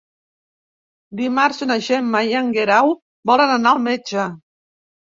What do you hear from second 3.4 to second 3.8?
anar